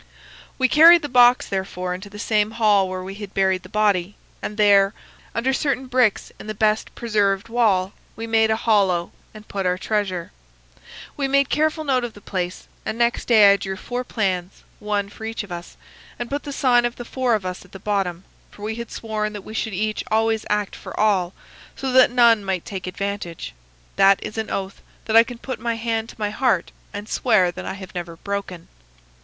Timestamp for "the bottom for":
17.71-18.63